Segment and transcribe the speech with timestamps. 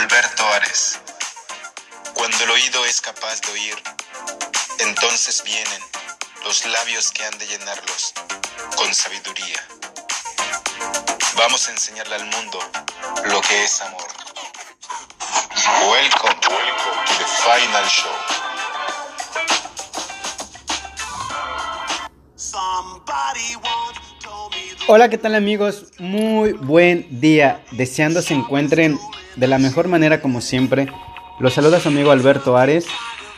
[0.00, 0.98] Alberto Ares.
[2.14, 3.74] Cuando el oído es capaz de oír,
[4.78, 5.82] entonces vienen
[6.42, 8.14] los labios que han de llenarlos
[8.76, 9.62] con sabiduría.
[11.36, 12.58] Vamos a enseñarle al mundo
[13.26, 14.08] lo que es amor.
[15.90, 18.10] Welcome, welcome to the final show.
[24.86, 25.92] Hola, ¿qué tal amigos?
[25.98, 27.62] Muy buen día.
[27.72, 28.98] Deseando se encuentren
[29.36, 30.88] de la mejor manera como siempre.
[31.38, 32.86] Los saluda su amigo Alberto Ares.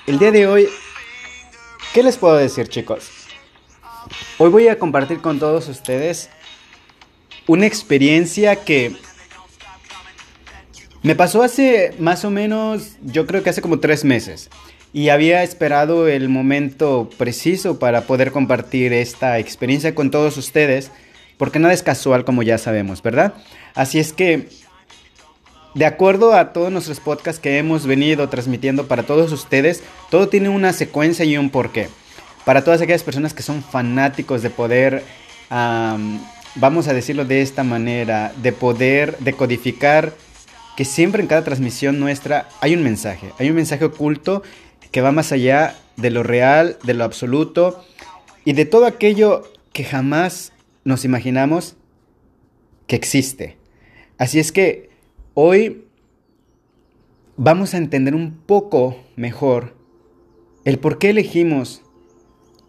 [0.07, 0.69] El día de hoy,
[1.95, 3.11] ¿qué les puedo decir chicos?
[4.39, 6.31] Hoy voy a compartir con todos ustedes
[7.47, 8.97] una experiencia que
[11.03, 14.51] me pasó hace más o menos, yo creo que hace como tres meses.
[14.93, 20.91] Y había esperado el momento preciso para poder compartir esta experiencia con todos ustedes,
[21.39, 23.35] porque nada es casual como ya sabemos, ¿verdad?
[23.75, 24.49] Así es que,
[25.75, 30.49] de acuerdo a todos nuestros podcasts que hemos venido transmitiendo para todos ustedes, todo tiene
[30.49, 31.89] una secuencia y un porqué.
[32.45, 35.03] Para todas aquellas personas que son fanáticos de poder
[36.55, 40.15] vamos a decirlo de esta manera, de poder decodificar
[40.77, 44.43] que siempre en cada transmisión nuestra hay un mensaje, hay un mensaje oculto
[44.91, 47.85] que va más allá de lo real, de lo absoluto
[48.45, 50.53] y de todo aquello que jamás
[50.85, 51.77] nos imaginamos
[52.87, 53.57] que existe.
[54.19, 54.91] Así es que
[55.35, 55.85] hoy
[57.37, 59.75] vamos a entender un poco mejor
[60.65, 61.83] el por qué elegimos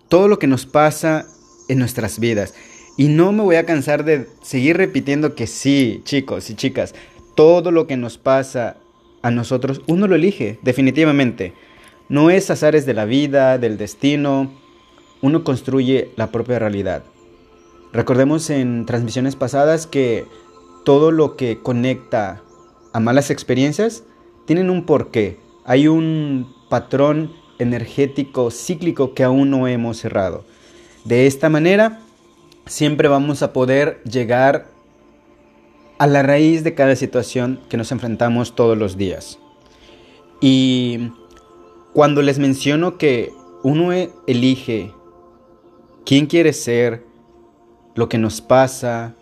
[0.08, 1.26] todo lo que nos pasa
[1.68, 2.54] en nuestras vidas.
[2.98, 6.94] Y no me voy a cansar de seguir repitiendo que sí, chicos y chicas,
[7.36, 8.78] todo lo que nos pasa
[9.24, 11.54] a nosotros, uno lo elige, definitivamente.
[12.10, 14.52] No es azares de la vida, del destino,
[15.22, 17.04] uno construye la propia realidad.
[17.92, 20.26] Recordemos en transmisiones pasadas que
[20.84, 22.43] todo lo que conecta
[22.94, 24.04] a malas experiencias
[24.46, 25.40] tienen un porqué.
[25.66, 30.46] Hay un patrón energético cíclico que aún no hemos cerrado.
[31.04, 32.00] De esta manera,
[32.66, 34.68] siempre vamos a poder llegar
[35.98, 39.40] a la raíz de cada situación que nos enfrentamos todos los días.
[40.42, 41.12] Y
[41.94, 43.32] cuando les menciono que
[43.64, 44.92] uno e-, elige
[46.06, 47.06] quién quiere ser,
[47.96, 49.16] lo que nos pasa,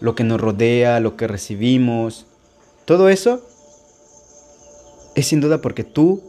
[0.00, 2.26] lo que nos rodea, lo que recibimos,
[2.86, 3.42] todo eso
[5.14, 6.22] es sin duda porque tú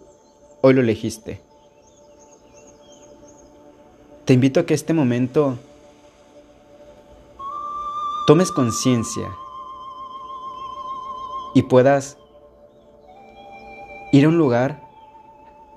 [0.62, 1.40] hoy lo elegiste.
[4.26, 5.58] Te invito a que este momento
[8.26, 9.30] tomes conciencia
[11.54, 12.18] y puedas
[14.12, 14.82] ir a un lugar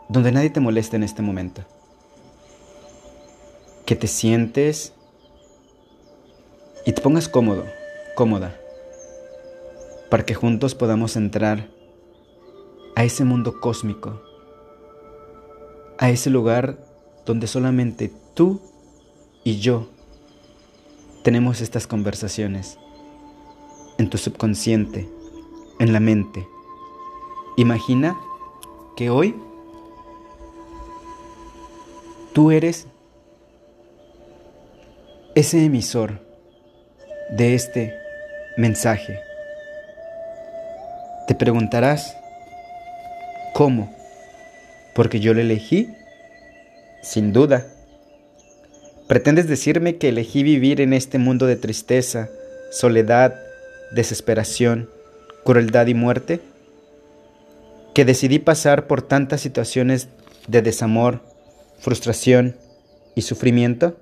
[0.08, 1.62] donde nadie te moleste en este momento.
[3.86, 4.94] Que te sientes
[6.86, 7.64] y te pongas cómodo,
[8.16, 8.58] cómoda,
[10.10, 11.70] para que juntos podamos entrar
[12.96, 14.20] a ese mundo cósmico,
[15.98, 16.78] a ese lugar
[17.24, 18.60] donde solamente tú
[19.44, 19.88] y yo
[21.22, 22.78] tenemos estas conversaciones
[23.98, 25.08] en tu subconsciente,
[25.78, 26.46] en la mente.
[27.56, 28.18] Imagina
[28.96, 29.34] que hoy
[32.32, 32.86] tú eres
[35.34, 36.20] ese emisor
[37.30, 37.94] de este
[38.56, 39.29] mensaje.
[41.30, 42.16] Te preguntarás,
[43.54, 43.94] ¿cómo?
[44.96, 45.88] Porque yo lo elegí,
[47.04, 47.68] sin duda.
[49.06, 52.28] ¿Pretendes decirme que elegí vivir en este mundo de tristeza,
[52.72, 53.36] soledad,
[53.92, 54.90] desesperación,
[55.44, 56.40] crueldad y muerte?
[57.94, 60.08] ¿Que decidí pasar por tantas situaciones
[60.48, 61.22] de desamor,
[61.78, 62.56] frustración
[63.14, 63.96] y sufrimiento?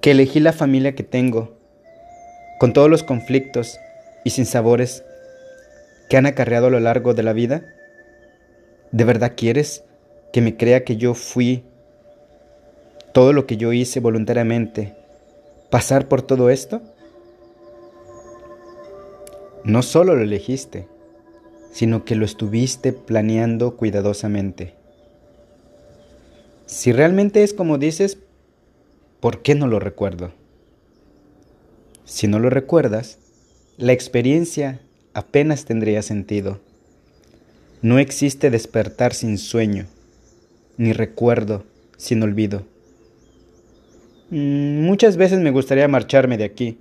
[0.00, 1.54] ¿Que elegí la familia que tengo,
[2.58, 3.78] con todos los conflictos
[4.24, 5.04] y sinsabores
[6.08, 7.64] que han acarreado a lo largo de la vida?
[8.90, 9.84] ¿De verdad quieres
[10.32, 11.64] que me crea que yo fui
[13.12, 14.94] todo lo que yo hice voluntariamente,
[15.70, 16.82] pasar por todo esto?
[19.64, 20.88] No solo lo elegiste,
[21.72, 24.74] sino que lo estuviste planeando cuidadosamente.
[26.66, 28.18] Si realmente es como dices,
[29.20, 30.32] ¿por qué no lo recuerdo?
[32.04, 33.18] Si no lo recuerdas,
[33.76, 34.80] la experiencia
[35.14, 36.60] apenas tendría sentido.
[37.82, 39.86] No existe despertar sin sueño,
[40.76, 41.64] ni recuerdo
[41.96, 42.64] sin olvido.
[44.30, 46.78] Mm, muchas veces me gustaría marcharme de aquí.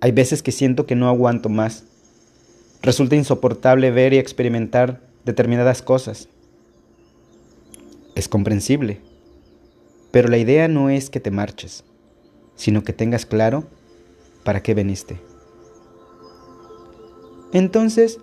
[0.00, 1.84] Hay veces que siento que no aguanto más.
[2.82, 6.28] Resulta insoportable ver y experimentar determinadas cosas.
[8.14, 9.00] Es comprensible.
[10.10, 11.84] Pero la idea no es que te marches,
[12.56, 13.66] sino que tengas claro
[14.44, 15.27] para qué viniste.
[17.52, 18.20] Entonces,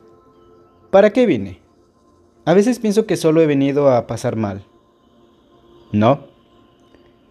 [0.92, 1.60] ¿para qué vine?
[2.46, 4.64] A veces pienso que solo he venido a pasar mal.
[5.92, 6.28] No,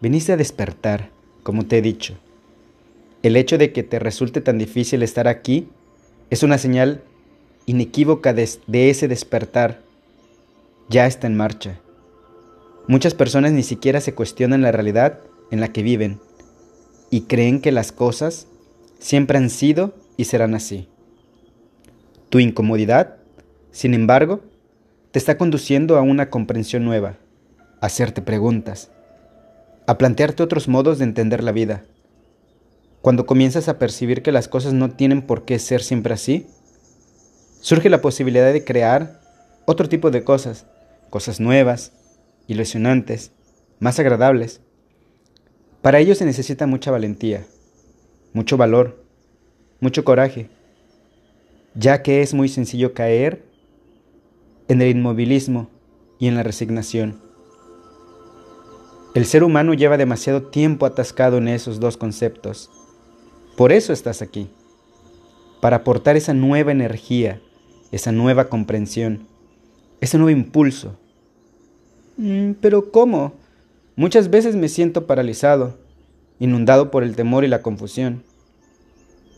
[0.00, 1.10] viniste a despertar,
[1.42, 2.14] como te he dicho.
[3.22, 5.68] El hecho de que te resulte tan difícil estar aquí
[6.30, 7.02] es una señal
[7.66, 9.82] inequívoca de, ese despertar.
[10.88, 11.80] Ya está en marcha.
[12.88, 15.20] Muchas personas ni siquiera se cuestionan la realidad
[15.50, 16.20] en la que viven
[17.10, 18.48] y creen que las cosas
[18.98, 20.88] siempre han sido y serán así.
[22.34, 23.14] Tu incomodidad,
[23.70, 24.40] sin embargo,
[25.12, 27.14] te está conduciendo a una comprensión nueva,
[27.80, 28.90] a hacerte preguntas,
[29.86, 31.84] a plantearte otros modos de entender la vida.
[33.02, 36.48] Cuando comienzas a percibir que las cosas no tienen por qué ser siempre así,
[37.60, 39.20] surge la posibilidad de crear
[39.64, 40.66] otro tipo de cosas,
[41.10, 41.92] cosas nuevas,
[42.48, 43.30] ilusionantes,
[43.78, 44.60] más agradables.
[45.82, 47.46] Para ello se necesita mucha valentía,
[48.32, 49.04] mucho valor,
[49.78, 50.48] mucho coraje,
[51.74, 53.44] ya que es muy sencillo caer
[54.68, 55.68] en el inmovilismo
[56.18, 57.20] y en la resignación.
[59.14, 62.70] El ser humano lleva demasiado tiempo atascado en esos dos conceptos.
[63.56, 64.48] Por eso estás aquí,
[65.60, 67.40] para aportar esa nueva energía,
[67.92, 69.28] esa nueva comprensión,
[70.00, 70.98] ese nuevo impulso
[72.16, 73.32] Mm, pero ¿cómo?
[73.96, 75.78] Muchas veces me siento paralizado,
[76.38, 78.22] inundado por el temor y la confusión.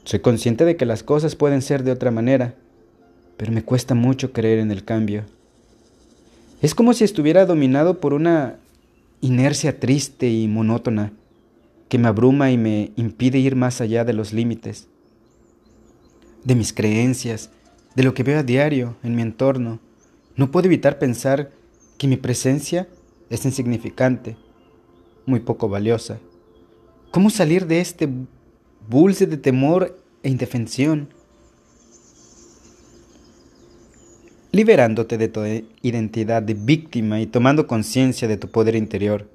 [0.07, 2.55] Soy consciente de que las cosas pueden ser de otra manera,
[3.37, 5.25] pero me cuesta mucho creer en el cambio.
[6.63, 8.55] Es como si estuviera dominado por una
[9.21, 11.13] inercia triste y monótona
[11.89, 14.87] que me abruma y me impide ir más allá de los límites,
[16.45, 17.51] de mis creencias,
[17.97, 19.81] de lo que veo a diario en mi entorno.
[20.37, 21.51] No puedo evitar pensar
[21.99, 22.87] que mi presencia
[23.29, 24.37] es insignificante,
[25.27, 26.21] muy poco valiosa.
[27.11, 28.09] ¿Cómo salir de este
[28.89, 31.09] bulce de temor e indefensión?
[34.53, 35.43] Liberándote de tu
[35.83, 39.29] identidad de víctima y tomando conciencia de tu poder interior,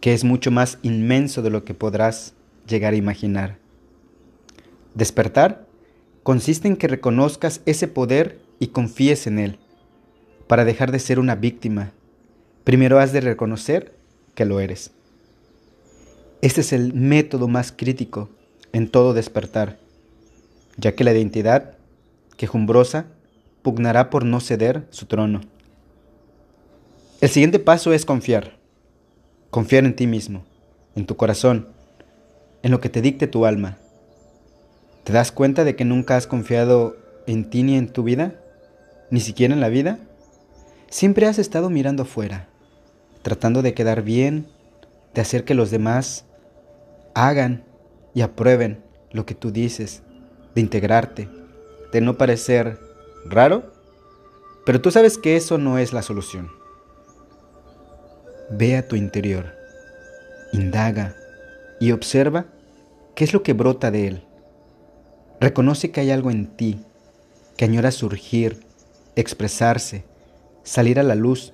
[0.00, 2.34] que es mucho más inmenso de lo que podrás
[2.66, 3.58] llegar a imaginar.
[4.94, 5.66] Despertar
[6.22, 9.58] consiste en que reconozcas ese poder y confíes en él
[10.48, 11.92] para dejar de ser una víctima,
[12.64, 13.94] primero has de reconocer
[14.34, 14.92] que lo eres.
[16.42, 18.28] Este es el método más crítico
[18.72, 19.78] en todo despertar,
[20.76, 21.76] ya que la identidad
[22.36, 23.06] quejumbrosa
[23.62, 25.40] pugnará por no ceder su trono.
[27.20, 28.58] El siguiente paso es confiar.
[29.50, 30.44] Confiar en ti mismo,
[30.96, 31.68] en tu corazón,
[32.64, 33.78] en lo que te dicte tu alma.
[35.04, 36.96] ¿Te das cuenta de que nunca has confiado
[37.28, 38.34] en ti ni en tu vida?
[39.12, 40.00] ¿Ni siquiera en la vida?
[40.90, 42.48] Siempre has estado mirando afuera,
[43.22, 44.48] tratando de quedar bien,
[45.14, 46.24] de hacer que los demás
[47.14, 47.64] hagan
[48.14, 50.02] y aprueben lo que tú dices,
[50.54, 51.28] de integrarte,
[51.92, 52.78] de no parecer
[53.24, 53.72] raro,
[54.64, 56.50] pero tú sabes que eso no es la solución.
[58.50, 59.54] Ve a tu interior,
[60.52, 61.16] indaga
[61.80, 62.46] y observa
[63.14, 64.24] qué es lo que brota de él.
[65.40, 66.80] Reconoce que hay algo en ti
[67.56, 68.64] que añora surgir,
[69.16, 70.04] expresarse,
[70.62, 71.52] salir a la luz.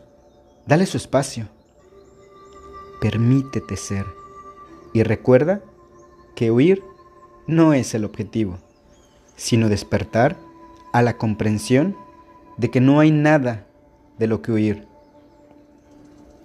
[0.66, 1.48] Dale su espacio.
[3.00, 4.17] Permítete ser.
[4.98, 5.60] Y recuerda
[6.34, 6.82] que huir
[7.46, 8.58] no es el objetivo,
[9.36, 10.36] sino despertar
[10.92, 11.96] a la comprensión
[12.56, 13.64] de que no hay nada
[14.18, 14.88] de lo que huir.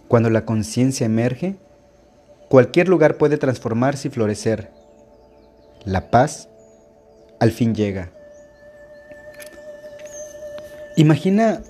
[0.08, 1.56] Cuando la conciencia emerge,
[2.48, 4.70] cualquier lugar puede transformarse y florecer.
[5.84, 6.48] La paz
[7.40, 8.12] al fin llega.
[10.96, 11.64] Imagina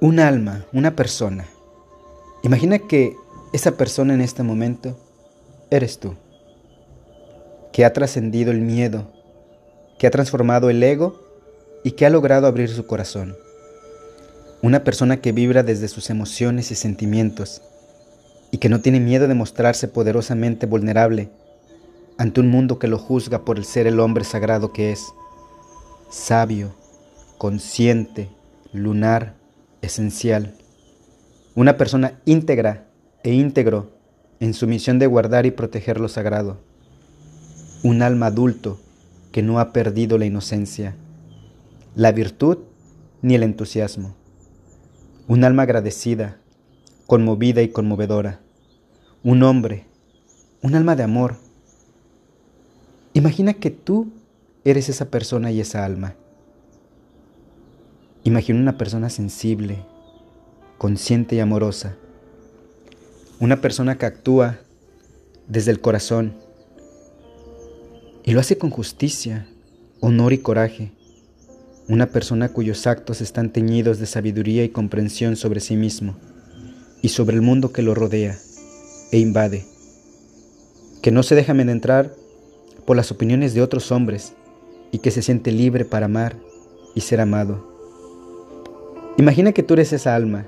[0.00, 1.46] un alma, una persona.
[2.42, 3.14] Imagina que
[3.52, 4.96] esa persona en este momento
[5.70, 6.14] eres tú,
[7.72, 9.12] que ha trascendido el miedo,
[9.98, 11.20] que ha transformado el ego
[11.84, 13.36] y que ha logrado abrir su corazón.
[14.62, 17.62] Una persona que vibra desde sus emociones y sentimientos
[18.50, 21.30] y que no tiene miedo de mostrarse poderosamente vulnerable
[22.18, 25.06] ante un mundo que lo juzga por el ser el hombre sagrado que es,
[26.10, 26.74] sabio,
[27.38, 28.28] consciente,
[28.72, 29.34] lunar,
[29.80, 30.54] esencial.
[31.54, 32.86] Una persona íntegra
[33.22, 33.99] e íntegro
[34.40, 36.58] en su misión de guardar y proteger lo sagrado.
[37.82, 38.80] Un alma adulto
[39.32, 40.96] que no ha perdido la inocencia,
[41.94, 42.58] la virtud
[43.22, 44.14] ni el entusiasmo.
[45.28, 46.38] Un alma agradecida,
[47.06, 48.40] conmovida y conmovedora.
[49.22, 49.84] Un hombre,
[50.62, 51.36] un alma de amor.
[53.12, 54.10] Imagina que tú
[54.64, 56.14] eres esa persona y esa alma.
[58.24, 59.84] Imagina una persona sensible,
[60.78, 61.96] consciente y amorosa.
[63.40, 64.58] Una persona que actúa
[65.48, 66.34] desde el corazón
[68.22, 69.46] y lo hace con justicia,
[70.00, 70.92] honor y coraje.
[71.88, 76.16] Una persona cuyos actos están teñidos de sabiduría y comprensión sobre sí mismo
[77.00, 78.36] y sobre el mundo que lo rodea
[79.10, 79.64] e invade.
[81.00, 82.14] Que no se deja entrar
[82.84, 84.34] por las opiniones de otros hombres
[84.92, 86.36] y que se siente libre para amar
[86.94, 87.66] y ser amado.
[89.16, 90.46] Imagina que tú eres esa alma.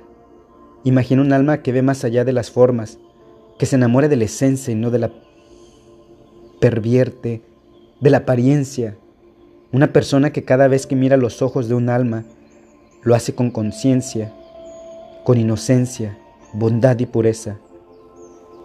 [0.85, 2.99] Imagina un alma que ve más allá de las formas,
[3.59, 5.11] que se enamora de la esencia y no de la
[6.61, 7.43] pervierte,
[8.01, 8.97] de la apariencia.
[9.73, 12.25] Una persona que cada vez que mira los ojos de un alma,
[13.03, 14.33] lo hace con conciencia,
[15.25, 16.19] con inocencia,
[16.53, 17.59] bondad y pureza.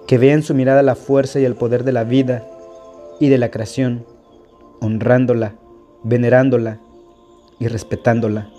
[0.08, 2.48] Que vea en su mirada la fuerza y el poder de la vida
[3.20, 4.06] y de la creación,
[4.80, 5.56] honrándola
[6.04, 6.80] venerándola
[7.60, 8.50] y respetándola.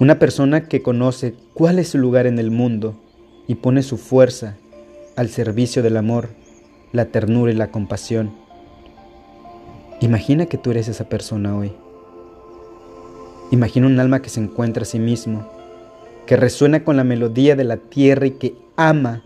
[0.00, 2.94] Una persona que conoce cuál es su lugar en el mundo
[3.46, 4.56] y pone su fuerza
[5.14, 6.30] al servicio del amor,
[6.90, 8.30] la ternura y la compasión.
[10.00, 11.72] Imagina que tú eres esa persona hoy.
[13.50, 15.46] Imagina un alma que se encuentra a sí mismo,
[16.24, 19.22] que resuena con la melodía de la tierra y que ama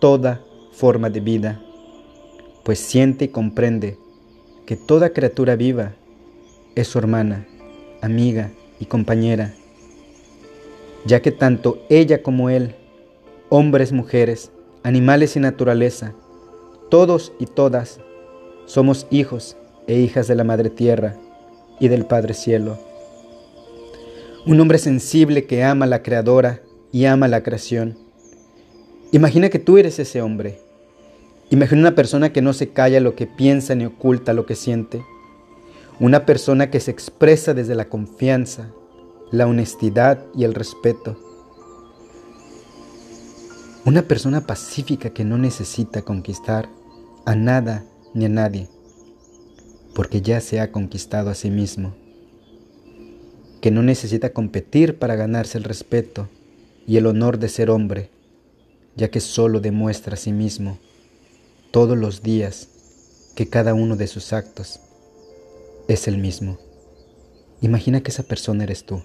[0.00, 1.62] toda forma de vida,
[2.62, 3.96] pues siente y comprende
[4.66, 5.94] que toda criatura viva
[6.74, 7.46] es su hermana,
[8.02, 9.54] amiga y compañera,
[11.04, 12.74] ya que tanto ella como él,
[13.48, 14.50] hombres, mujeres,
[14.82, 16.14] animales y naturaleza,
[16.90, 18.00] todos y todas,
[18.66, 21.16] somos hijos e hijas de la Madre Tierra
[21.78, 22.78] y del Padre Cielo.
[24.46, 27.98] Un hombre sensible que ama a la Creadora y ama la creación.
[29.12, 30.60] Imagina que tú eres ese hombre.
[31.50, 35.02] Imagina una persona que no se calla lo que piensa ni oculta lo que siente
[36.00, 38.70] una persona que se expresa desde la confianza,
[39.32, 41.16] la honestidad y el respeto.
[43.84, 46.68] Una persona pacífica que no necesita conquistar
[47.24, 48.68] a nada ni a nadie,
[49.94, 51.94] porque ya se ha conquistado a sí mismo.
[53.60, 56.28] Que no necesita competir para ganarse el respeto
[56.86, 58.10] y el honor de ser hombre,
[58.96, 60.78] ya que solo demuestra a sí mismo
[61.70, 62.68] todos los días
[63.36, 64.80] que cada uno de sus actos
[65.86, 66.58] es el mismo.
[67.60, 69.02] Imagina que esa persona eres tú.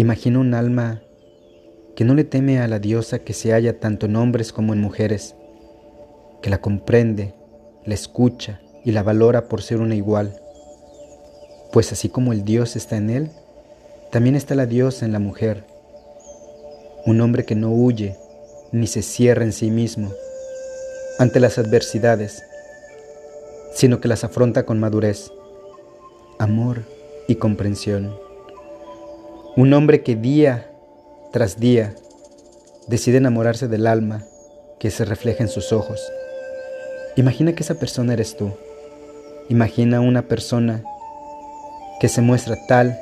[0.00, 1.02] Imagina un alma
[1.94, 4.80] que no le teme a la diosa que se halla tanto en hombres como en
[4.80, 5.34] mujeres,
[6.40, 7.34] que la comprende,
[7.84, 10.40] la escucha y la valora por ser una igual.
[11.70, 13.30] Pues así como el Dios está en él,
[14.10, 15.66] también está la diosa en la mujer.
[17.04, 18.16] Un hombre que no huye
[18.72, 20.10] ni se cierra en sí mismo
[21.18, 22.42] ante las adversidades,
[23.74, 25.30] sino que las afronta con madurez,
[26.38, 26.84] amor
[27.28, 28.29] y comprensión.
[29.56, 30.70] Un hombre que día
[31.32, 31.94] tras día
[32.86, 34.22] decide enamorarse del alma
[34.78, 36.00] que se refleja en sus ojos.
[37.16, 38.52] Imagina que esa persona eres tú.
[39.48, 40.84] Imagina una persona
[41.98, 42.96] que se muestra tal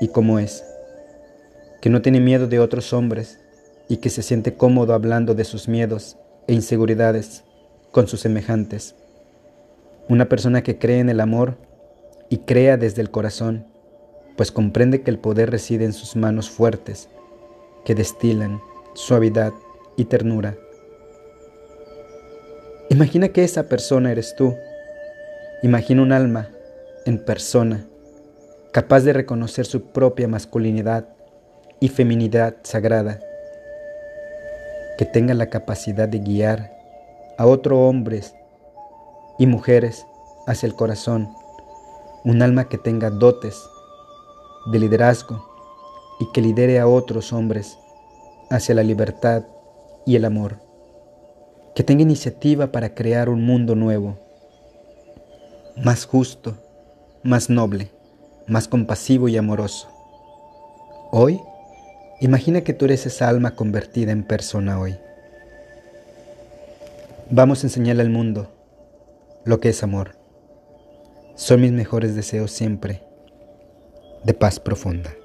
[0.00, 0.64] y como es,
[1.82, 3.38] que no tiene miedo de otros hombres
[3.86, 7.44] y que se siente cómodo hablando de sus miedos e inseguridades
[7.90, 8.94] con sus semejantes.
[10.08, 11.58] Una persona que cree en el amor
[12.30, 13.66] y crea desde el corazón,
[14.36, 17.08] pues comprende que el poder reside en sus manos fuertes,
[17.84, 18.60] que destilan
[18.94, 19.52] suavidad
[19.96, 20.56] y ternura.
[22.90, 24.54] Imagina que esa persona eres tú.
[25.62, 26.50] Imagina un alma
[27.06, 27.86] en persona,
[28.72, 31.08] capaz de reconocer su propia masculinidad
[31.80, 33.20] y feminidad sagrada,
[34.98, 36.72] que tenga la capacidad de guiar
[37.38, 38.34] a otros hombres
[39.38, 40.06] y mujeres
[40.46, 41.28] hacia el corazón,
[42.24, 43.60] un alma que tenga dotes
[44.66, 45.48] de liderazgo
[46.18, 47.78] y que lidere a otros hombres
[48.50, 49.44] hacia la libertad
[50.06, 50.60] y el amor,
[51.74, 54.18] que tenga iniciativa para crear un mundo nuevo,
[55.76, 56.56] más justo,
[57.22, 57.90] más noble,
[58.46, 59.88] más compasivo y amoroso.
[61.10, 61.40] Hoy,
[62.20, 64.96] imagina que tú eres esa alma convertida en persona hoy.
[67.30, 68.48] Vamos a enseñarle al mundo
[69.44, 70.16] lo que es amor.
[71.34, 73.02] Son mis mejores deseos siempre
[74.24, 75.23] de paz profunda.